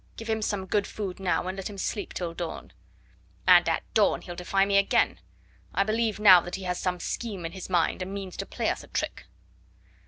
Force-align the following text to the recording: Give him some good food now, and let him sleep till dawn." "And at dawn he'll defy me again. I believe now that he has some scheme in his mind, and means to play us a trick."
Give 0.17 0.27
him 0.27 0.41
some 0.41 0.65
good 0.65 0.87
food 0.87 1.19
now, 1.19 1.47
and 1.47 1.55
let 1.55 1.69
him 1.69 1.77
sleep 1.77 2.11
till 2.11 2.33
dawn." 2.33 2.73
"And 3.45 3.69
at 3.69 3.83
dawn 3.93 4.21
he'll 4.23 4.33
defy 4.35 4.65
me 4.65 4.79
again. 4.79 5.19
I 5.75 5.83
believe 5.83 6.19
now 6.19 6.41
that 6.41 6.55
he 6.55 6.63
has 6.63 6.79
some 6.79 6.99
scheme 6.99 7.45
in 7.45 7.51
his 7.51 7.69
mind, 7.69 8.01
and 8.01 8.11
means 8.11 8.35
to 8.37 8.47
play 8.47 8.69
us 8.71 8.83
a 8.83 8.87
trick." 8.87 9.27